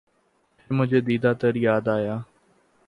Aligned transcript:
پھر 0.59 0.73
مجھے 0.75 0.99
دیدہٴ 1.01 1.33
تر 1.41 1.53
یاد 1.57 1.85
آیا 1.87 2.15